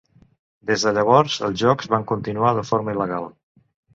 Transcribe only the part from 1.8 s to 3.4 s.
van continuar de forma il·legal.